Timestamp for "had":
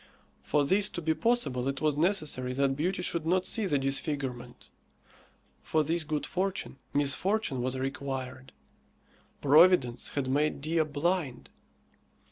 10.15-10.27